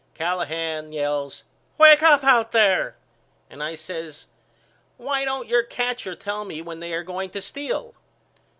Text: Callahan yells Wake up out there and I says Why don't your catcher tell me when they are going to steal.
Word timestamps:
Callahan 0.15 0.91
yells 0.93 1.43
Wake 1.77 2.01
up 2.01 2.23
out 2.23 2.53
there 2.53 2.97
and 3.51 3.61
I 3.61 3.75
says 3.75 4.25
Why 4.97 5.25
don't 5.25 5.47
your 5.47 5.61
catcher 5.61 6.15
tell 6.15 6.43
me 6.43 6.59
when 6.59 6.79
they 6.79 6.93
are 6.93 7.03
going 7.03 7.29
to 7.29 7.39
steal. 7.43 7.93